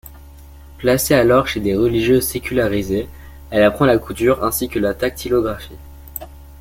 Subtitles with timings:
[0.79, 3.07] Placée alors chez des religieuses sécularisées,
[3.51, 5.77] elle apprend la couture ainsi que la dactylographie.